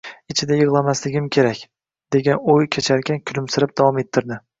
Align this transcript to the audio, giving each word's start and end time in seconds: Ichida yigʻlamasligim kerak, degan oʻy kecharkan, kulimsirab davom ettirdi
Ichida 0.33 0.55
yigʻlamasligim 0.59 1.27
kerak, 1.35 1.61
degan 2.15 2.41
oʻy 2.55 2.65
kecharkan, 2.77 3.21
kulimsirab 3.31 3.77
davom 3.83 4.01
ettirdi 4.05 4.41